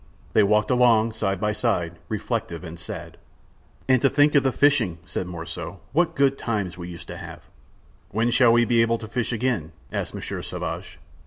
They 0.33 0.41
walked 0.41 0.71
along, 0.71 1.11
side 1.11 1.39
by 1.39 1.51
side, 1.53 1.99
reflective 2.09 2.63
and 2.63 2.79
sad. 2.79 3.17
"And 3.87 4.01
to 4.01 4.09
think 4.09 4.33
of 4.33 4.41
the 4.41 4.51
fishing!" 4.51 4.97
said 5.05 5.27
Morissot. 5.27 5.75
"What 5.93 6.15
good 6.15 6.39
times 6.39 6.75
we 6.75 6.89
used 6.89 7.05
to 7.09 7.17
have!" 7.17 7.43
"When 8.09 8.31
shall 8.31 8.51
we 8.51 8.65
be 8.65 8.81
able 8.81 8.97
to 8.97 9.07
fish 9.07 9.31
again?" 9.31 9.73
asked 9.91 10.15
Monsieur 10.15 10.41
Sauvage. 10.41 10.97